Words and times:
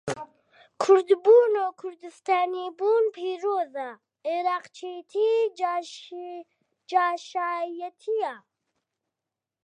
کوردبوون 0.81 1.53
و 1.63 1.67
کوردستانی 1.81 2.65
بوون 2.77 3.05
پیرۆزە، 3.17 3.89
عێڕاقچێتی 4.29 5.29
جاشایەتییە. 6.89 8.35